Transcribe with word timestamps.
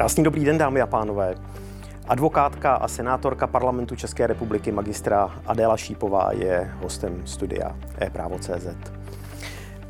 Krásný 0.00 0.24
dobrý 0.24 0.44
den, 0.44 0.58
dámy 0.58 0.80
a 0.80 0.86
pánové. 0.86 1.34
Advokátka 2.08 2.74
a 2.74 2.88
senátorka 2.88 3.46
parlamentu 3.46 3.96
České 3.96 4.26
republiky 4.26 4.72
magistra 4.72 5.40
Adéla 5.46 5.76
Šípová 5.76 6.32
je 6.32 6.72
hostem 6.82 7.26
studia 7.26 7.76
e-právo.cz. 8.00 8.66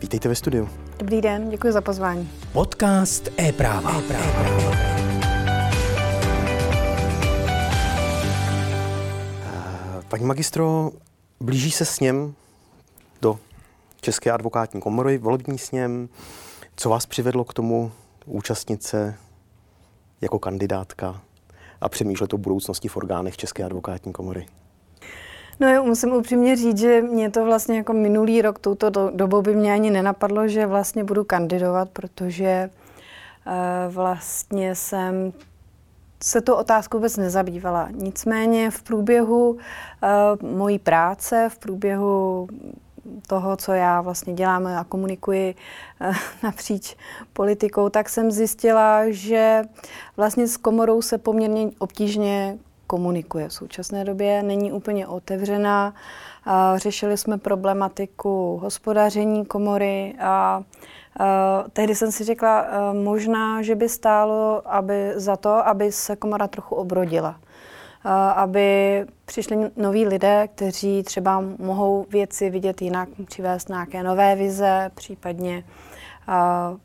Vítejte 0.01 0.29
ve 0.29 0.35
studiu. 0.35 0.69
Dobrý 0.99 1.21
den, 1.21 1.51
děkuji 1.51 1.73
za 1.73 1.81
pozvání. 1.81 2.31
Podcast 2.53 3.29
e-práva. 3.41 3.99
e-práva. 3.99 4.77
Paní 10.09 10.25
magistro, 10.25 10.91
blíží 11.41 11.71
se 11.71 11.85
sněm 11.85 12.35
do 13.23 13.39
České 14.01 14.33
advokátní 14.33 14.81
komory, 14.81 15.19
volební 15.19 15.59
sněm. 15.59 16.09
Co 16.77 16.89
vás 16.89 17.07
přivedlo 17.07 17.45
k 17.45 17.55
tomu 17.55 17.93
účastnit 18.27 18.83
se 18.83 19.15
jako 20.21 20.39
kandidátka 20.39 21.21
a 21.81 21.89
přemýšlet 21.89 22.35
o 22.35 22.39
budoucnosti 22.39 22.89
v 22.89 22.97
orgánech 22.97 23.37
České 23.37 23.65
advokátní 23.65 24.13
komory? 24.13 24.47
No 25.61 25.69
jo, 25.75 25.85
musím 25.85 26.13
upřímně 26.13 26.57
říct, 26.57 26.79
že 26.79 27.03
mě 27.03 27.31
to 27.31 27.45
vlastně 27.45 27.77
jako 27.77 27.93
minulý 27.93 28.43
rok, 28.43 28.59
touto 28.59 29.11
dobou 29.15 29.43
by 29.43 29.55
mě 29.55 29.73
ani 29.73 29.91
nenapadlo, 29.91 30.49
že 30.49 30.67
vlastně 30.67 31.05
budu 31.05 31.25
kandidovat, 31.25 31.91
protože 31.91 32.71
uh, 33.47 33.95
vlastně 33.95 34.75
jsem 34.75 35.33
se 36.23 36.41
to 36.41 36.57
otázku 36.57 36.97
vůbec 36.97 37.17
nezabývala. 37.17 37.89
Nicméně 37.91 38.71
v 38.71 38.83
průběhu 38.83 39.51
uh, 39.51 39.59
mojí 40.51 40.79
práce, 40.79 41.49
v 41.53 41.59
průběhu 41.59 42.49
toho, 43.27 43.57
co 43.57 43.73
já 43.73 44.01
vlastně 44.01 44.35
dělám 44.35 44.67
a 44.67 44.85
komunikuji 44.85 45.55
uh, 46.01 46.15
napříč 46.43 46.97
politikou, 47.33 47.89
tak 47.89 48.09
jsem 48.09 48.31
zjistila, 48.31 49.03
že 49.09 49.63
vlastně 50.17 50.49
s 50.49 50.57
komorou 50.57 51.03
se 51.03 51.19
poměrně 51.19 51.71
obtížně 51.79 52.59
komunikuje 52.87 53.49
v 53.49 53.53
současné 53.53 54.05
době, 54.05 54.43
není 54.43 54.73
úplně 54.73 55.07
otevřená. 55.07 55.95
Uh, 56.47 56.79
řešili 56.79 57.17
jsme 57.17 57.39
problematiku 57.39 58.61
hospodaření 58.63 59.47
komory 59.47 60.15
a 60.21 60.63
Uh, 61.21 61.69
tehdy 61.73 61.95
jsem 61.95 62.13
si 62.13 62.25
řekla, 62.25 62.67
možná, 62.93 63.63
že 63.63 63.75
by 63.75 63.89
stálo 63.89 64.63
aby 64.65 65.13
za 65.15 65.37
to, 65.37 65.69
aby 65.69 65.93
se 65.93 66.17
komora 66.17 66.49
trochu 66.49 66.75
obrodila. 66.75 67.41
Aby 68.35 69.07
přišli 69.25 69.71
noví 69.77 70.07
lidé, 70.07 70.49
kteří 70.55 71.03
třeba 71.03 71.45
mohou 71.59 72.07
věci 72.11 72.51
vidět 72.51 72.83
jinak, 72.83 73.09
přivést 73.27 73.69
nějaké 73.69 74.03
nové 74.03 74.37
vize, 74.37 74.91
případně 74.95 75.65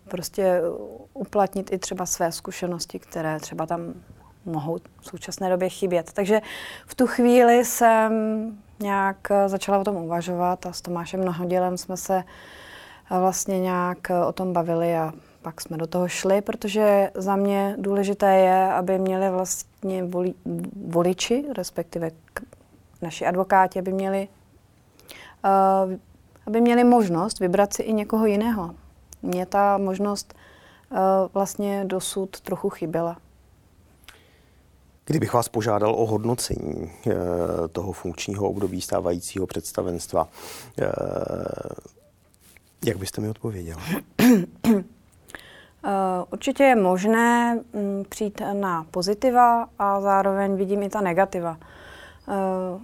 prostě 0.07 0.61
uplatnit 1.13 1.73
i 1.73 1.77
třeba 1.77 2.05
své 2.05 2.31
zkušenosti, 2.31 2.99
které 2.99 3.39
třeba 3.39 3.65
tam 3.65 3.93
mohou 4.45 4.77
v 4.99 5.05
současné 5.05 5.49
době 5.49 5.69
chybět. 5.69 6.13
Takže 6.13 6.41
v 6.87 6.95
tu 6.95 7.07
chvíli 7.07 7.65
jsem 7.65 8.11
nějak 8.79 9.17
začala 9.47 9.77
o 9.77 9.83
tom 9.83 9.95
uvažovat 9.95 10.65
a 10.65 10.73
s 10.73 10.81
Tomášem 10.81 11.25
Nahodělem 11.25 11.77
jsme 11.77 11.97
se 11.97 12.15
uh, 12.15 12.23
vlastně 13.09 13.59
nějak 13.59 14.11
eh, 14.11 14.25
o 14.25 14.31
tom 14.31 14.53
bavili 14.53 14.97
a 14.97 15.13
pak 15.45 15.61
jsme 15.61 15.77
do 15.77 15.87
toho 15.87 16.07
šli, 16.07 16.41
protože 16.41 17.11
za 17.13 17.35
mě 17.35 17.75
důležité 17.79 18.35
je, 18.35 18.73
aby 18.73 18.99
měli 18.99 19.29
vlastně 19.29 20.03
voli, 20.03 20.33
voliči, 20.87 21.45
respektive 21.57 22.11
naši 23.01 23.25
advokáti, 23.25 23.79
aby 23.79 23.93
měli, 23.93 24.27
uh, 25.45 25.93
aby 26.47 26.61
měli 26.61 26.83
možnost 26.83 27.39
vybrat 27.39 27.73
si 27.73 27.81
i 27.83 27.93
někoho 27.93 28.25
jiného. 28.25 28.75
Mně 29.21 29.45
ta 29.45 29.77
možnost 29.77 30.33
uh, 30.33 30.97
vlastně 31.33 31.85
dosud 31.85 32.41
trochu 32.41 32.69
chyběla. 32.69 33.17
Kdybych 35.05 35.33
vás 35.33 35.49
požádal 35.49 35.95
o 35.95 36.05
hodnocení 36.05 36.91
toho 37.71 37.91
funkčního 37.91 38.49
období 38.49 38.81
stávajícího 38.81 39.47
představenstva, 39.47 40.27
jak 42.85 42.97
byste 42.97 43.21
mi 43.21 43.29
odpověděl? 43.29 43.77
Eh, 45.85 46.25
určitě 46.31 46.63
je 46.63 46.75
možné 46.75 47.55
mm, 47.55 48.03
přijít 48.09 48.41
na 48.53 48.85
pozitiva 48.91 49.69
a 49.79 50.01
zároveň 50.01 50.55
vidím 50.55 50.83
i 50.83 50.89
ta 50.89 51.01
negativa. 51.01 51.57
Eh, 52.27 52.79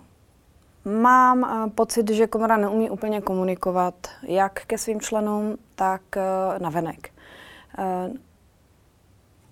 mám 0.90 1.44
eh, 1.44 1.70
pocit, 1.70 2.10
že 2.10 2.28
komora 2.28 2.58
neumí 2.58 2.90
úplně 2.90 3.22
komunikovat 3.22 3.96
jak 4.24 4.66
ke 4.66 4.78
svým 4.78 5.02
členům, 5.02 5.58
tak 5.76 6.02
na 6.62 6.70
venek. 6.70 7.10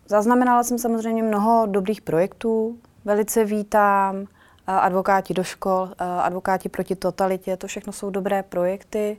Zaznamenala 0.08 0.64
jsem 0.64 0.78
samozřejmě 0.78 1.24
mnoho 1.24 1.66
dobrých 1.66 2.02
projektů, 2.02 2.78
velice 3.06 3.46
vítám 3.46 4.28
advokáti 4.68 5.34
do 5.34 5.44
škol, 5.44 5.90
advokáti 6.22 6.70
proti 6.70 6.96
totalitě, 6.96 7.58
to 7.58 7.68
všechno 7.68 7.94
jsou 7.94 8.10
dobré 8.10 8.44
projekty. 8.44 9.18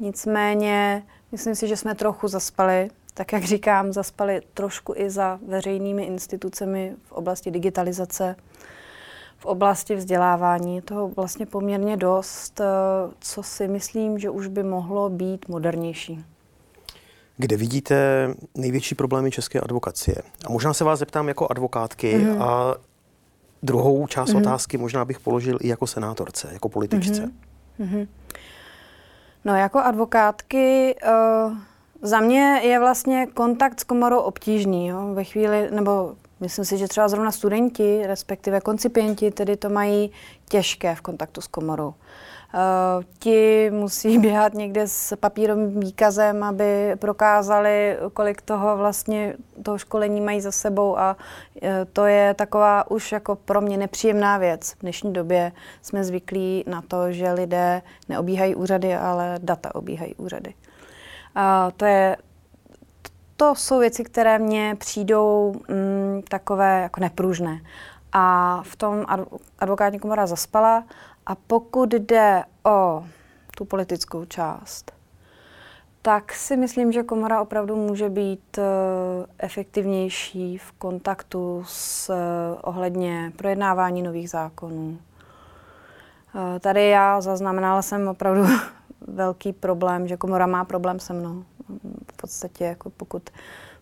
Nicméně 0.00 1.02
myslím 1.32 1.54
si, 1.54 1.68
že 1.68 1.76
jsme 1.76 1.94
trochu 1.94 2.28
zaspali, 2.28 2.90
tak 3.20 3.32
jak 3.32 3.44
říkám, 3.44 3.92
zaspali 3.92 4.40
trošku 4.54 4.94
i 4.96 5.10
za 5.10 5.38
veřejnými 5.48 6.04
institucemi 6.04 6.94
v 7.04 7.12
oblasti 7.12 7.50
digitalizace, 7.50 8.36
v 9.38 9.46
oblasti 9.46 9.94
vzdělávání. 9.94 10.76
Je 10.76 10.82
toho 10.82 11.08
vlastně 11.08 11.46
poměrně 11.46 11.96
dost, 11.96 12.60
co 13.20 13.42
si 13.42 13.68
myslím, 13.68 14.18
že 14.18 14.30
už 14.30 14.46
by 14.46 14.62
mohlo 14.62 15.08
být 15.08 15.48
modernější. 15.48 16.24
Kde 17.36 17.56
vidíte 17.56 18.28
největší 18.54 18.94
problémy 18.94 19.30
české 19.30 19.60
advokacie? 19.60 20.16
A 20.46 20.50
možná 20.50 20.74
se 20.74 20.84
vás 20.84 20.98
zeptám 20.98 21.28
jako 21.28 21.46
advokátky 21.50 22.18
mm-hmm. 22.18 22.42
a 22.42 22.74
druhou 23.62 24.06
část 24.06 24.30
mm-hmm. 24.30 24.40
otázky 24.40 24.78
možná 24.78 25.04
bych 25.04 25.20
položil 25.20 25.58
i 25.60 25.68
jako 25.68 25.86
senátorce, 25.86 26.48
jako 26.52 26.68
političce. 26.68 27.30
Mm-hmm. 27.80 28.08
No 29.44 29.56
jako 29.56 29.78
advokátky 29.78 30.94
uh, 31.04 31.56
za 32.02 32.20
mě 32.20 32.60
je 32.62 32.78
vlastně 32.78 33.26
kontakt 33.26 33.80
s 33.80 33.84
komorou 33.84 34.18
obtížný. 34.18 34.88
Jo? 34.88 35.14
Ve 35.14 35.24
chvíli, 35.24 35.68
nebo 35.70 36.14
myslím 36.40 36.64
si, 36.64 36.78
že 36.78 36.88
třeba 36.88 37.08
zrovna 37.08 37.30
studenti, 37.30 38.02
respektive 38.06 38.60
koncipienti, 38.60 39.30
tedy 39.30 39.56
to 39.56 39.68
mají 39.68 40.10
těžké 40.48 40.94
v 40.94 41.00
kontaktu 41.00 41.40
s 41.40 41.46
komorou. 41.46 41.94
Uh, 42.54 43.04
ti 43.18 43.70
musí 43.70 44.18
běhat 44.26 44.54
někde 44.54 44.88
s 44.88 45.16
papírovým 45.16 45.80
výkazem, 45.80 46.42
aby 46.42 46.96
prokázali, 46.98 47.96
kolik 48.12 48.42
toho 48.42 48.76
vlastně 48.76 49.34
toho 49.62 49.78
školení 49.78 50.20
mají 50.20 50.40
za 50.40 50.52
sebou 50.52 50.98
a 50.98 51.16
uh, 51.62 51.68
to 51.92 52.06
je 52.06 52.34
taková 52.34 52.90
už 52.90 53.12
jako 53.12 53.36
pro 53.36 53.60
mě 53.60 53.76
nepříjemná 53.76 54.38
věc. 54.38 54.70
V 54.70 54.80
dnešní 54.80 55.12
době 55.12 55.52
jsme 55.82 56.04
zvyklí 56.04 56.64
na 56.66 56.82
to, 56.82 57.12
že 57.12 57.32
lidé 57.32 57.82
neobíhají 58.08 58.54
úřady, 58.54 58.94
ale 58.94 59.38
data 59.42 59.74
obíhají 59.74 60.14
úřady. 60.14 60.54
To 61.76 61.84
je 61.84 62.16
to 63.40 63.54
jsou 63.54 63.78
věci, 63.78 64.04
které 64.04 64.38
mně 64.38 64.76
přijdou 64.78 65.54
mm, 65.68 66.22
takové 66.28 66.82
jako 66.82 67.00
nepružné. 67.00 67.60
A 68.12 68.60
v 68.64 68.76
tom 68.76 69.04
advokátní 69.58 69.98
komora 69.98 70.26
zaspala 70.26 70.84
a 71.26 71.34
pokud 71.34 71.94
jde 71.94 72.44
o 72.64 73.04
tu 73.56 73.64
politickou 73.64 74.24
část, 74.24 74.92
tak 76.02 76.32
si 76.32 76.56
myslím, 76.56 76.92
že 76.92 77.02
komora 77.02 77.42
opravdu 77.42 77.76
může 77.76 78.08
být 78.08 78.58
uh, 78.58 78.64
efektivnější 79.38 80.58
v 80.58 80.72
kontaktu 80.72 81.64
s 81.66 82.10
uh, 82.10 82.16
ohledně 82.62 83.32
projednávání 83.36 84.02
nových 84.02 84.30
zákonů. 84.30 84.98
Uh, 86.34 86.58
tady 86.60 86.88
já 86.88 87.20
zaznamenala 87.20 87.82
jsem 87.82 88.08
opravdu 88.08 88.46
velký 89.06 89.52
problém, 89.52 90.08
že 90.08 90.16
komora 90.16 90.46
má 90.46 90.64
problém 90.64 91.00
se 91.00 91.12
mnou. 91.12 91.44
V 92.12 92.16
podstatě, 92.16 92.64
jako 92.64 92.90
pokud 92.90 93.30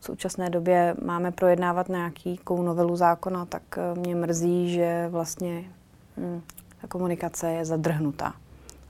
v 0.01 0.05
současné 0.05 0.51
době 0.51 0.95
máme 1.05 1.33
projednávat 1.33 1.87
nějakou 1.89 2.63
novelu 2.63 2.97
zákona, 2.97 3.45
tak 3.45 3.63
mě 3.95 4.15
mrzí, 4.15 4.73
že 4.73 5.09
vlastně 5.11 5.65
hm, 6.17 6.41
ta 6.81 6.89
komunikace 6.89 7.51
je 7.51 7.65
zadrhnutá. 7.65 8.35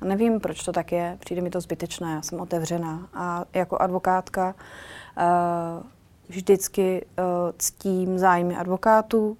A 0.00 0.05
nevím, 0.05 0.41
proč 0.41 0.62
to 0.62 0.73
tak 0.73 0.93
je, 0.93 1.17
přijde 1.20 1.43
mi 1.43 1.50
to 1.50 1.61
zbytečné, 1.61 2.12
já 2.12 2.23
jsem 2.23 2.41
otevřená. 2.41 3.08
A 3.14 3.44
jako 3.55 3.82
advokátka 3.82 4.55
uh, 4.55 5.82
vždycky 6.29 7.06
uh, 7.19 7.25
ctím 7.58 8.19
zájmy 8.19 8.56
advokátů, 8.56 9.37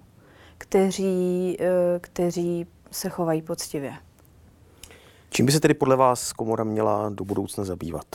kteří, 0.59 1.57
uh, 1.61 1.67
kteří 2.01 2.67
se 2.91 3.09
chovají 3.09 3.43
poctivě. 3.43 3.95
Čím 5.31 5.47
by 5.47 5.53
se 5.53 5.61
tedy 5.61 5.75
podle 5.75 5.97
vás 5.97 6.33
komora 6.33 6.65
měla 6.65 7.09
do 7.09 7.25
budoucna 7.25 7.65
zabývat? 7.65 8.07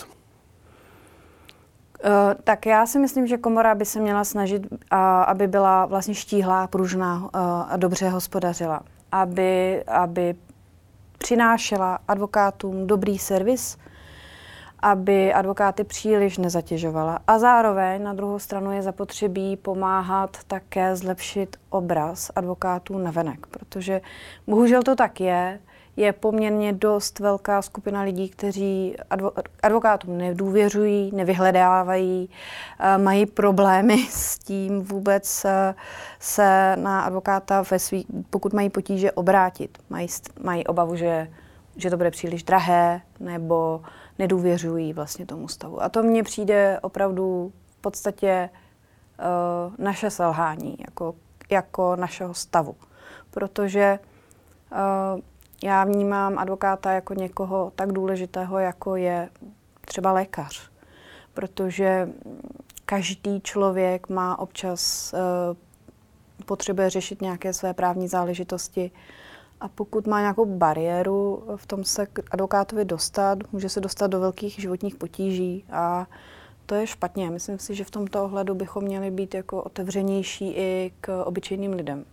Uh, 2.06 2.10
tak 2.44 2.66
já 2.66 2.86
si 2.86 3.00
myslím, 3.00 3.28
že 3.28 3.38
komora 3.38 3.76
by 3.76 3.86
se 3.86 4.00
měla 4.00 4.24
snažit, 4.24 4.68
aby 5.26 5.48
byla 5.48 5.86
vlastně 5.86 6.16
štíhlá, 6.16 6.68
pružná 6.68 7.16
uh, 7.18 7.30
a 7.70 7.78
dobře 7.78 8.10
hospodařila 8.10 8.82
aby, 9.14 9.84
aby 9.84 10.36
přinášela 11.18 12.00
advokátům 12.08 12.88
dobrý 12.88 13.20
servis 13.20 13.78
aby 14.84 15.34
advokáty 15.34 15.84
příliš 15.84 16.38
nezatěžovala. 16.38 17.20
A 17.28 17.40
zároveň 17.40 18.04
na 18.04 18.14
druhou 18.14 18.40
stranu 18.40 18.72
je 18.72 18.82
zapotřebí 18.82 19.58
pomáhat 19.58 20.38
také 20.48 20.96
zlepšit 20.96 21.58
obraz 21.70 22.32
advokátů 22.36 22.98
na 22.98 23.12
venek, 23.12 23.48
protože 23.48 24.02
bohužel 24.48 24.84
to 24.84 24.96
tak 24.96 25.22
je, 25.22 25.60
je 25.96 26.14
poměrně 26.14 26.74
dost 26.74 27.20
velká 27.20 27.62
skupina 27.62 28.02
lidí, 28.02 28.30
kteří 28.30 28.96
advokátům 29.64 30.18
nedůvěřují, 30.18 31.12
nevyhledávají, 31.16 32.30
eh, 32.80 32.98
mají 32.98 33.26
problémy 33.26 33.98
s 34.10 34.40
tím 34.40 34.82
vůbec 34.82 35.46
eh, 35.46 35.76
se 36.20 36.76
na 36.76 37.02
advokáta, 37.02 37.64
ve 37.72 37.80
svý, 37.80 38.06
pokud 38.30 38.54
mají 38.54 38.70
potíže, 38.70 39.12
obrátit. 39.12 39.78
Mají, 39.90 40.08
mají 40.44 40.68
obavu, 40.68 40.96
že, 40.96 41.28
že 41.76 41.90
to 41.90 41.98
bude 41.98 42.12
příliš 42.12 42.44
drahé, 42.44 43.02
nebo 43.20 43.82
nedůvěřují 44.20 44.94
vlastně 44.94 45.26
tomu 45.26 45.48
stavu. 45.48 45.84
A 45.84 45.90
to 45.90 46.04
mně 46.04 46.24
přijde 46.24 46.80
opravdu 46.82 47.52
v 47.72 47.82
podstatě 47.82 48.50
uh, 49.20 49.86
naše 49.86 50.10
selhání, 50.10 50.78
jako, 50.80 51.16
jako 51.50 51.96
našeho 51.96 52.34
stavu. 52.34 52.76
Protože 53.32 54.00
uh, 54.72 55.22
já 55.64 55.84
vnímám 55.84 56.40
advokáta 56.40 56.92
jako 56.92 57.14
někoho 57.14 57.72
tak 57.76 57.92
důležitého, 57.92 58.60
jako 58.60 58.96
je 58.96 59.30
třeba 59.86 60.12
lékař. 60.12 60.70
Protože 61.34 62.10
každý 62.86 63.42
člověk 63.42 64.10
má 64.10 64.40
občas 64.40 65.14
uh, 65.14 66.46
potřebuje 66.46 66.90
řešit 66.90 67.22
nějaké 67.22 67.54
své 67.54 67.74
právní 67.74 68.08
záležitosti. 68.08 68.92
A 69.62 69.68
pokud 69.68 70.08
má 70.08 70.20
nějakou 70.20 70.46
bariéru 70.46 71.44
v 71.56 71.66
tom 71.66 71.84
se 71.84 72.06
k 72.06 72.20
advokátovi 72.32 72.86
dostat, 72.86 73.38
může 73.52 73.70
se 73.70 73.80
dostat 73.82 74.08
do 74.08 74.20
velkých 74.20 74.54
životních 74.54 74.96
potíží 74.96 75.66
a 75.72 76.08
to 76.66 76.76
je 76.76 76.88
špatně. 76.88 77.30
Myslím 77.30 77.60
si, 77.60 77.76
že 77.76 77.84
v 77.84 77.92
tomto 77.92 78.24
ohledu 78.24 78.56
bychom 78.56 78.84
měli 78.84 79.12
být 79.12 79.34
jako 79.34 79.64
otevřenější 79.64 80.54
i 80.56 80.92
k 81.02 81.24
obyčejným 81.24 81.74
lidem. 81.74 82.06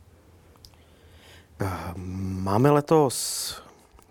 Máme 2.42 2.70
letos 2.70 3.56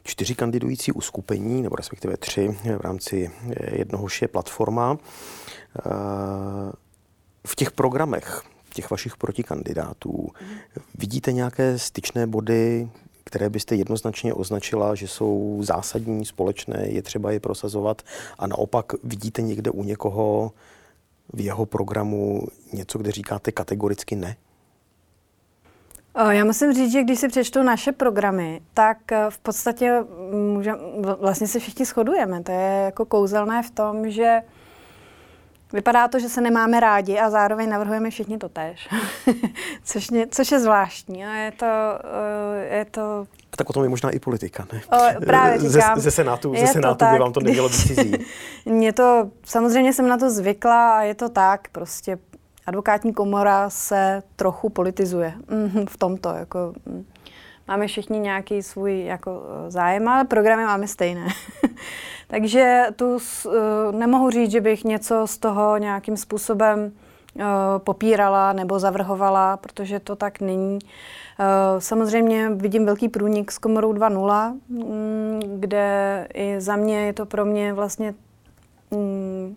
čtyři 0.03 0.35
kandidující 0.35 0.91
uskupení, 0.91 1.61
nebo 1.61 1.75
respektive 1.75 2.17
tři 2.17 2.57
v 2.77 2.81
rámci 2.81 3.31
jednohož 3.71 4.21
je 4.21 4.27
platforma. 4.27 4.97
V 7.47 7.55
těch 7.55 7.71
programech 7.71 8.43
těch 8.73 8.91
vašich 8.91 9.17
protikandidátů 9.17 10.29
vidíte 10.95 11.31
nějaké 11.31 11.79
styčné 11.79 12.27
body, 12.27 12.89
které 13.23 13.49
byste 13.49 13.75
jednoznačně 13.75 14.33
označila, 14.33 14.95
že 14.95 15.07
jsou 15.07 15.59
zásadní, 15.63 16.25
společné, 16.25 16.87
je 16.87 17.01
třeba 17.01 17.31
je 17.31 17.39
prosazovat 17.39 18.01
a 18.39 18.47
naopak 18.47 18.93
vidíte 19.03 19.41
někde 19.41 19.71
u 19.71 19.83
někoho 19.83 20.51
v 21.33 21.39
jeho 21.39 21.65
programu 21.65 22.47
něco, 22.73 22.97
kde 22.97 23.11
říkáte 23.11 23.51
kategoricky 23.51 24.15
ne? 24.15 24.35
Já 26.29 26.45
musím 26.45 26.73
říct, 26.73 26.91
že 26.91 27.03
když 27.03 27.19
si 27.19 27.27
přečtou 27.27 27.63
naše 27.63 27.91
programy, 27.91 28.61
tak 28.73 29.11
eh, 29.11 29.25
v 29.29 29.37
podstatě 29.37 30.03
můžem, 30.31 30.77
vlastně 31.19 31.47
se 31.47 31.59
všichni 31.59 31.85
shodujeme. 31.85 32.43
To 32.43 32.51
je 32.51 32.81
jako 32.85 33.05
kouzelné 33.05 33.63
v 33.63 33.71
tom, 33.71 34.09
že 34.09 34.41
vypadá 35.73 36.07
to, 36.07 36.19
že 36.19 36.29
se 36.29 36.41
nemáme 36.41 36.79
rádi 36.79 37.19
a 37.19 37.29
zároveň 37.29 37.69
navrhujeme 37.69 38.09
všichni 38.09 38.37
to 38.37 38.49
tež. 38.49 38.89
což, 39.83 40.09
mě, 40.09 40.27
což 40.27 40.51
je 40.51 40.59
zvláštní. 40.59 41.25
A 41.25 41.33
je 41.35 41.51
to, 41.51 41.65
eh, 41.65 42.77
je 42.77 42.85
to 42.85 43.27
a 43.53 43.57
tak 43.57 43.69
o 43.69 43.73
tom 43.73 43.83
je 43.83 43.89
možná 43.89 44.09
i 44.09 44.19
politika, 44.19 44.67
ne? 44.73 44.81
O, 44.91 45.25
právě 45.25 45.59
říkám. 45.69 45.95
Ze, 45.95 46.01
ze 46.01 46.11
Senátu, 46.11 46.55
ze 46.55 46.67
senátu 46.67 46.97
tak, 46.97 47.13
by 47.13 47.19
vám 47.19 47.33
to 47.33 47.39
nemělo 47.39 47.69
být 47.69 47.75
cizí. 47.75 48.13
Mě 48.65 48.93
to, 48.93 49.29
samozřejmě 49.45 49.93
jsem 49.93 50.07
na 50.07 50.17
to 50.17 50.29
zvykla 50.29 50.97
a 50.97 51.01
je 51.01 51.15
to 51.15 51.29
tak, 51.29 51.67
prostě 51.67 52.17
advokátní 52.69 53.13
komora 53.13 53.69
se 53.69 54.23
trochu 54.35 54.69
politizuje 54.69 55.33
mm, 55.47 55.85
v 55.85 55.97
tomto. 55.97 56.29
Jako, 56.29 56.73
mm. 56.85 57.05
máme 57.67 57.87
všichni 57.87 58.19
nějaký 58.19 58.63
svůj 58.63 59.05
jako, 59.05 59.41
eh, 59.67 59.71
zájem, 59.71 60.07
ale 60.07 60.25
programy 60.25 60.63
máme 60.63 60.87
stejné. 60.87 61.27
Takže 62.27 62.85
tu 62.95 63.15
uh, 63.15 63.51
nemohu 63.91 64.29
říct, 64.29 64.51
že 64.51 64.61
bych 64.61 64.83
něco 64.83 65.27
z 65.27 65.37
toho 65.37 65.77
nějakým 65.77 66.17
způsobem 66.17 66.79
uh, 67.35 67.43
popírala 67.77 68.53
nebo 68.53 68.79
zavrhovala, 68.79 69.57
protože 69.57 69.99
to 69.99 70.15
tak 70.15 70.39
není. 70.39 70.79
Samozřejmě 71.79 72.49
vidím 72.49 72.85
velký 72.85 73.09
průnik 73.09 73.51
s 73.51 73.57
komorou 73.57 73.93
2.0, 73.93 74.53
mm, 74.69 75.59
kde 75.59 76.27
i 76.33 76.61
za 76.61 76.75
mě 76.75 77.05
je 77.05 77.13
to 77.13 77.25
pro 77.25 77.45
mě 77.45 77.73
vlastně 77.73 78.13
mm, 78.91 79.55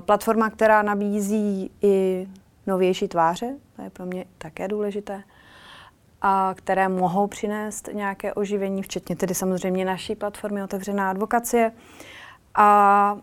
platforma, 0.00 0.50
která 0.50 0.82
nabízí 0.82 1.70
i 1.82 2.28
novější 2.66 3.08
tváře, 3.08 3.54
to 3.76 3.82
je 3.82 3.90
pro 3.90 4.06
mě 4.06 4.24
také 4.38 4.68
důležité, 4.68 5.22
a 6.22 6.54
které 6.56 6.88
mohou 6.88 7.26
přinést 7.26 7.88
nějaké 7.92 8.34
oživení, 8.34 8.82
včetně 8.82 9.16
tedy 9.16 9.34
samozřejmě 9.34 9.84
naší 9.84 10.14
platformy 10.14 10.62
Otevřená 10.62 11.10
advokacie. 11.10 11.72
A, 12.54 13.18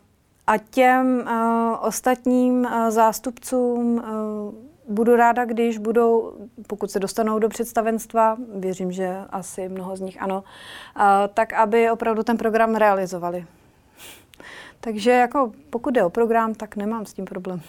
a 0.48 0.58
těm 0.58 1.24
uh, 1.26 1.88
ostatním 1.88 2.54
uh, 2.54 2.90
zástupcům 2.90 3.94
uh, 3.94 4.94
budu 4.96 5.16
ráda, 5.16 5.46
když 5.46 5.78
budou, 5.78 6.34
pokud 6.68 6.92
se 6.92 7.00
dostanou 7.00 7.40
do 7.40 7.50
představenstva, 7.50 8.38
věřím, 8.56 8.92
že 8.92 9.18
asi 9.30 9.70
mnoho 9.70 9.96
z 9.96 10.00
nich 10.00 10.22
ano, 10.22 10.44
uh, 10.96 11.04
tak 11.34 11.54
aby 11.54 11.92
opravdu 11.92 12.24
ten 12.24 12.38
program 12.38 12.76
realizovali. 12.76 13.46
Takže 14.82 15.12
jako 15.12 15.52
pokud 15.70 15.94
jde 15.94 16.04
o 16.04 16.10
program, 16.10 16.54
tak 16.54 16.76
nemám 16.76 17.06
s 17.06 17.14
tím 17.14 17.26
problém. 17.26 17.62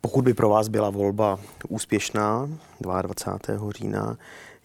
Pokud 0.00 0.24
by 0.24 0.34
pro 0.34 0.48
vás 0.48 0.68
byla 0.68 0.90
volba 0.90 1.38
úspěšná 1.68 2.48
22. 2.80 3.70
října, 3.72 4.16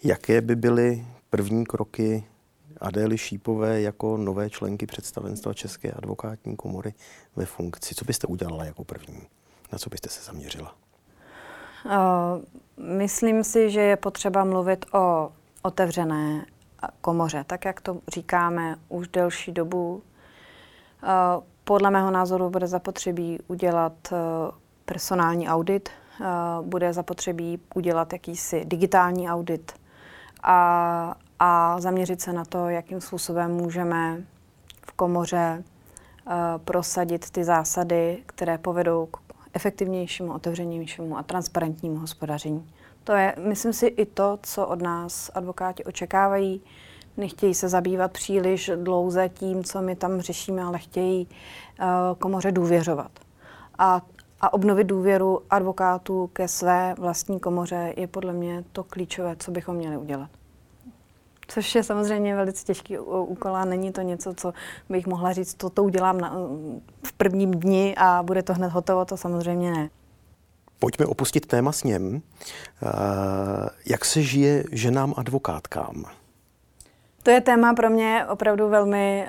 jaké 0.04 0.42
by 0.42 0.56
byly 0.56 1.06
první 1.30 1.66
kroky 1.66 2.24
Adély 2.82 3.18
Šípové 3.18 3.82
jako 3.82 4.18
nové 4.18 4.50
členky 4.50 4.86
představenstva 4.86 5.54
České 5.54 5.92
advokátní 5.92 6.56
komory 6.56 6.94
ve 7.36 7.46
funkci? 7.46 7.96
Co 7.96 8.06
byste 8.06 8.28
udělala 8.28 8.66
jako 8.66 8.84
první? 8.84 9.22
Na 9.72 9.78
co 9.78 9.90
byste 9.90 10.10
se 10.10 10.24
zaměřila? 10.24 10.76
Uh, 11.86 11.92
myslím 12.98 13.44
si, 13.44 13.70
že 13.70 13.82
je 13.82 13.96
potřeba 13.96 14.44
mluvit 14.44 14.86
o 14.94 15.32
otevřené 15.62 16.46
komoře, 17.02 17.44
tak 17.48 17.66
jak 17.66 17.82
to 17.82 17.98
říkáme 18.08 18.76
už 18.90 19.08
delší 19.08 19.52
dobu 19.52 20.04
podle 21.64 21.92
mého 21.92 22.12
názoru 22.12 22.50
bude 22.50 22.68
zapotřebí 22.68 23.40
udělat 23.48 23.94
eh, 24.12 24.16
personální 24.86 25.48
audit, 25.50 25.90
eh, 25.90 26.26
bude 26.62 26.94
zapotřebí 26.94 27.60
udělat 27.76 28.14
jakýsi 28.14 28.66
digitální 28.66 29.30
audit 29.30 29.72
a, 30.44 31.16
a 31.40 31.80
zaměřit 31.80 32.22
se 32.22 32.34
na 32.34 32.46
to, 32.46 32.70
jakým 32.70 33.02
způsobem 33.02 33.52
můžeme 33.52 34.24
v 34.88 34.92
komoře 34.92 35.64
prosadit 36.58 37.30
ty 37.30 37.44
zásady, 37.44 38.24
které 38.26 38.58
povedou 38.58 39.06
k 39.06 39.18
efektivnějšímu, 39.54 40.34
otevřenějšímu 40.34 41.18
a 41.18 41.24
transparentnímu 41.24 42.00
hospodaření. 42.00 42.70
To 43.04 43.14
je, 43.14 43.36
myslím 43.48 43.74
si, 43.74 43.88
i 43.88 44.06
to, 44.06 44.40
co 44.44 44.68
od 44.68 44.82
nás 44.82 45.32
advokáti 45.34 45.84
očekávají 45.84 46.62
nechtějí 47.18 47.54
se 47.54 47.70
zabývat 47.70 48.12
příliš 48.12 48.72
dlouze 48.76 49.30
tím, 49.30 49.64
co 49.64 49.82
my 49.82 49.96
tam 49.96 50.22
řešíme, 50.22 50.64
ale 50.64 50.80
chtějí 50.80 51.28
uh, 51.28 51.86
komoře 52.20 52.52
důvěřovat. 52.52 53.12
A, 53.78 54.02
a 54.42 54.54
obnovit 54.54 54.88
důvěru 54.88 55.42
advokátů 55.50 56.28
ke 56.34 56.48
své 56.48 56.96
vlastní 56.98 57.40
komoře 57.40 57.94
je 57.98 58.08
podle 58.08 58.34
mě 58.34 58.64
to 58.72 58.84
klíčové, 58.84 59.36
co 59.40 59.52
bychom 59.52 59.76
měli 59.76 59.98
udělat. 59.98 60.30
Což 61.48 61.76
je 61.76 61.84
samozřejmě 61.84 62.36
velice 62.36 62.66
těžký 62.66 63.00
úkol 63.00 63.56
a 63.56 63.66
není 63.66 63.92
to 63.92 64.02
něco, 64.02 64.34
co 64.34 64.54
bych 64.90 65.08
mohla 65.08 65.34
říct, 65.34 65.54
to, 65.54 65.70
to 65.70 65.84
udělám 65.84 66.18
na, 66.18 66.36
v 67.04 67.14
prvním 67.14 67.52
dni 67.52 67.96
a 67.98 68.24
bude 68.24 68.44
to 68.44 68.54
hned 68.54 68.72
hotovo, 68.72 69.06
to 69.06 69.18
samozřejmě 69.18 69.72
ne. 69.72 69.90
Pojďme 70.80 71.06
opustit 71.06 71.46
téma 71.46 71.72
s 71.72 71.84
něm. 71.84 72.14
Uh, 72.14 72.22
jak 73.90 74.06
se 74.06 74.22
žije 74.22 74.64
ženám 74.72 75.14
advokátkám? 75.18 76.06
To 77.24 77.32
je 77.32 77.42
téma 77.42 77.74
pro 77.74 77.90
mě 77.90 78.26
opravdu 78.30 78.70
velmi 78.70 79.28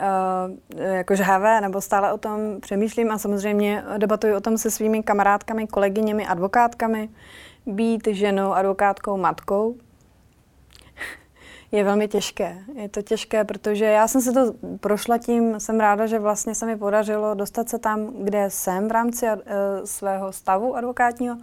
uh, 0.75 0.80
jako 0.80 1.14
žhavé, 1.14 1.61
nebo 1.61 1.80
stále 1.80 2.12
o 2.12 2.18
tom 2.18 2.61
přemýšlím 2.61 3.11
a 3.11 3.18
samozřejmě 3.18 3.84
debatuji 3.99 4.34
o 4.34 4.40
tom 4.40 4.58
se 4.58 4.70
svými 4.70 5.02
kamarádkami, 5.02 5.66
kolegyněmi, 5.66 6.26
advokátkami. 6.26 7.08
Být 7.66 8.06
ženou, 8.06 8.52
advokátkou, 8.52 9.16
matkou 9.16 9.76
je 11.72 11.84
velmi 11.84 12.08
těžké. 12.08 12.58
Je 12.75 12.88
to 12.88 13.02
těžké, 13.02 13.44
protože 13.44 13.84
já 13.84 14.08
jsem 14.08 14.20
se 14.20 14.32
to 14.32 14.54
prošla 14.80 15.18
tím, 15.18 15.61
jsem 15.61 15.80
ráda, 15.80 16.06
že 16.06 16.18
vlastně 16.18 16.54
se 16.54 16.66
mi 16.66 16.76
podařilo 16.76 17.34
dostat 17.34 17.68
se 17.68 17.78
tam, 17.78 18.12
kde 18.25 18.50
jsem 18.50 18.88
v 18.88 18.90
rámci 18.90 19.26
uh, 19.26 19.40
svého 19.84 20.32
stavu 20.32 20.76
advokátního, 20.76 21.37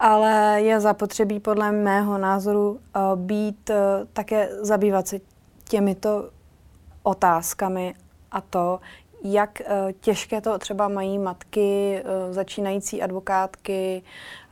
ale 0.00 0.62
je 0.62 0.80
zapotřebí 0.80 1.40
podle 1.40 1.72
mého 1.72 2.18
názoru 2.18 2.70
uh, 2.70 2.78
být 3.16 3.70
uh, 3.70 3.76
také 4.12 4.48
zabývat 4.60 5.08
se 5.08 5.33
těmito 5.74 6.30
otázkami 7.02 7.94
a 8.30 8.40
to, 8.40 8.80
jak 9.24 9.60
uh, 9.60 9.92
těžké 10.00 10.40
to 10.40 10.58
třeba 10.58 10.88
mají 10.88 11.18
matky, 11.18 12.02
uh, 12.02 12.32
začínající 12.32 13.02
advokátky, 13.02 14.02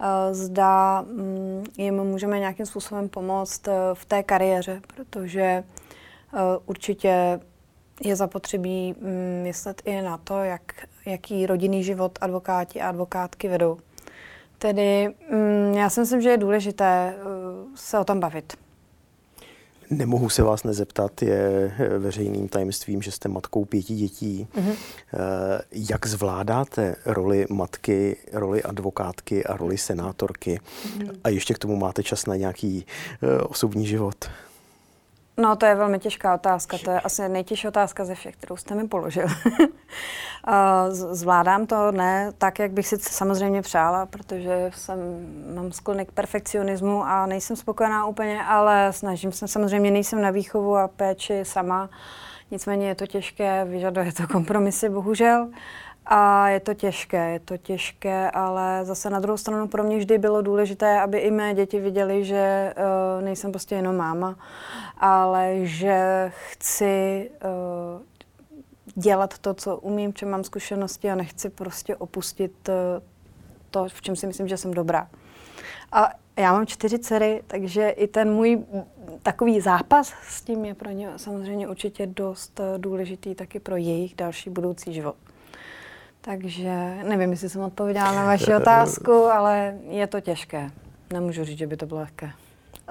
uh, 0.01 0.07
zda 0.33 1.01
um, 1.01 1.65
jim 1.79 1.95
můžeme 1.95 2.39
nějakým 2.39 2.67
způsobem 2.67 3.09
pomoct 3.09 3.69
v 3.95 4.05
té 4.05 4.23
kariéře, 4.23 4.81
protože 4.97 5.65
určitě 6.67 7.41
je 8.05 8.17
zapotřebí 8.17 8.95
um, 8.95 9.09
myslet 9.43 9.83
i 9.85 10.03
na 10.03 10.19
to, 10.19 10.39
jak, 10.39 10.63
jaký 11.07 11.47
rodinný 11.47 11.85
život 11.85 12.19
advokáti 12.21 12.81
a 12.81 12.89
advokátky 12.89 13.49
vedou. 13.49 13.79
Tedy 14.59 15.15
um, 15.31 15.75
já 15.75 15.91
si 15.91 16.01
myslím, 16.01 16.21
že 16.21 16.31
je 16.31 16.39
důležité 16.39 17.15
se 17.75 17.99
o 17.99 18.05
tom 18.05 18.21
bavit. 18.21 18.57
Nemohu 19.93 20.29
se 20.29 20.43
vás 20.43 20.65
nezeptat, 20.65 21.23
je 21.23 21.73
veřejným 21.99 22.49
tajemstvím, 22.49 23.03
že 23.03 23.11
jste 23.11 23.29
matkou 23.29 23.65
pěti 23.65 23.95
dětí. 23.95 24.49
Mm-hmm. 24.55 24.75
Jak 25.73 26.07
zvládáte 26.07 26.97
roli 27.07 27.47
matky, 27.51 28.17
roli 28.33 28.63
advokátky 28.63 29.45
a 29.45 29.57
roli 29.57 29.79
senátorky? 29.79 30.61
Mm-hmm. 30.99 31.11
A 31.25 31.29
ještě 31.29 31.55
k 31.55 31.59
tomu 31.59 31.77
máte 31.77 32.03
čas 32.03 32.27
na 32.27 32.37
nějaký 32.37 32.87
eh, 33.23 33.39
osobní 33.43 33.87
život? 33.87 34.31
No, 35.37 35.57
to 35.57 35.67
je 35.67 35.75
velmi 35.75 35.99
těžká 35.99 36.35
otázka. 36.35 36.79
To 36.85 36.91
je 36.91 37.01
asi 37.01 37.29
nejtěžší 37.29 37.69
otázka 37.69 38.05
ze 38.05 38.15
všech, 38.15 38.37
kterou 38.37 38.57
jste 38.57 38.75
mi 38.75 38.89
položil. 38.89 39.27
Zvládám 40.91 41.67
to 41.67 41.93
ne 41.93 42.33
tak, 42.39 42.59
jak 42.59 42.73
bych 42.73 42.87
si 42.87 42.99
samozřejmě 42.99 43.63
přála, 43.63 44.07
protože 44.07 44.71
jsem, 44.75 44.99
mám 45.55 45.73
sklony 45.73 46.07
k 46.07 46.13
perfekcionismu 46.13 47.05
a 47.05 47.27
nejsem 47.27 47.57
spokojená 47.57 48.07
úplně, 48.07 48.45
ale 48.45 48.93
snažím 48.93 49.33
se, 49.33 49.49
samozřejmě 49.49 49.91
nejsem 49.91 50.23
na 50.23 50.31
výchovu 50.31 50.77
a 50.77 50.89
péči 50.89 51.41
sama. 51.43 51.91
Nicméně 52.51 52.89
je 52.89 52.95
to 52.95 53.07
těžké, 53.07 53.65
vyžaduje 53.65 54.13
to 54.13 54.29
kompromisy, 54.29 54.89
bohužel. 54.89 55.49
A 56.07 56.49
je 56.49 56.61
to 56.61 56.75
těžké, 56.75 57.31
je 57.31 57.41
to 57.41 57.57
těžké, 57.57 58.31
ale 58.31 58.85
zase 58.85 59.11
na 59.11 59.21
druhou 59.21 59.37
stranu 59.37 59.69
pro 59.69 59.85
mě 59.85 59.99
vždy 59.99 60.19
bylo 60.19 60.43
důležité, 60.43 61.01
aby 61.01 61.19
i 61.19 61.31
mé 61.31 61.55
děti 61.55 61.81
viděly, 61.81 62.25
že 62.25 62.75
uh, 62.77 63.25
nejsem 63.25 63.53
prostě 63.53 63.75
jenom 63.75 63.97
máma, 63.97 64.37
ale 64.99 65.57
že 65.63 66.33
chci 66.35 67.31
uh, 67.45 68.03
dělat 68.95 69.39
to, 69.39 69.55
co 69.55 69.77
umím, 69.77 70.15
čem 70.15 70.31
mám 70.31 70.45
zkušenosti 70.45 71.11
a 71.11 71.15
nechci 71.15 71.51
prostě 71.51 71.97
opustit 71.97 72.69
uh, 72.69 72.75
to, 73.71 73.87
v 73.89 74.03
čem 74.03 74.17
si 74.17 74.27
myslím, 74.27 74.49
že 74.49 74.57
jsem 74.57 74.75
dobrá. 74.75 75.09
A 75.93 76.11
já 76.37 76.53
mám 76.53 76.67
čtyři 76.67 76.99
dcery, 76.99 77.43
takže 77.47 77.89
i 77.89 78.07
ten 78.07 78.33
můj 78.33 78.65
takový 79.23 79.61
zápas 79.61 80.13
s 80.29 80.43
tím 80.43 80.65
je 80.65 80.75
pro 80.75 80.91
ně 80.91 81.11
samozřejmě 81.17 81.69
určitě 81.69 82.07
dost 82.07 82.61
důležitý 82.77 83.35
taky 83.35 83.61
pro 83.61 83.77
jejich 83.77 84.15
další 84.15 84.51
budoucí 84.51 84.93
život. 84.93 85.17
Takže 86.25 86.99
nevím, 87.09 87.31
jestli 87.31 87.49
jsem 87.49 87.61
odpověděla 87.61 88.13
na 88.13 88.25
vaši 88.33 88.55
otázku, 88.55 89.13
ale 89.13 89.75
je 89.89 90.07
to 90.07 90.21
těžké. 90.21 90.71
Nemůžu 91.13 91.45
říct, 91.45 91.59
že 91.59 91.67
by 91.67 91.77
to 91.77 91.87
bylo 91.87 92.01
lehké. 92.01 92.31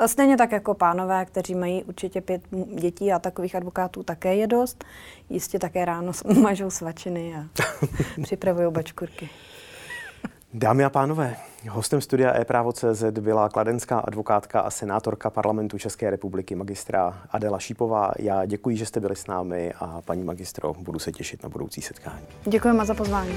Stejně 0.05 0.37
tak 0.37 0.51
jako 0.51 0.73
pánové, 0.73 1.25
kteří 1.25 1.55
mají 1.55 1.83
určitě 1.83 2.21
pět 2.21 2.41
dětí 2.75 3.11
a 3.11 3.19
takových 3.19 3.55
advokátů 3.55 4.03
také 4.03 4.35
je 4.35 4.47
dost. 4.47 4.85
Jistě 5.29 5.59
také 5.59 5.85
ráno 5.85 6.11
mažou 6.41 6.69
svačiny 6.69 7.35
a 7.35 7.45
připravují 8.23 8.71
bačkurky. 8.71 9.29
Dámy 10.53 10.85
a 10.85 10.89
pánové, 10.89 11.35
hostem 11.69 12.01
studia 12.01 12.39
e-právo.cz 12.41 13.03
byla 13.19 13.49
kladenská 13.49 13.99
advokátka 13.99 14.61
a 14.61 14.69
senátorka 14.69 15.29
parlamentu 15.29 15.77
České 15.77 16.09
republiky 16.09 16.55
magistra 16.55 17.21
Adela 17.29 17.59
Šípová. 17.59 18.11
Já 18.19 18.45
děkuji, 18.45 18.77
že 18.77 18.85
jste 18.85 18.99
byli 18.99 19.15
s 19.15 19.27
námi 19.27 19.73
a 19.79 20.01
paní 20.01 20.23
magistro, 20.23 20.73
budu 20.73 20.99
se 20.99 21.11
těšit 21.11 21.43
na 21.43 21.49
budoucí 21.49 21.81
setkání. 21.81 22.25
Děkujeme 22.45 22.85
za 22.85 22.93
pozvání. 22.93 23.33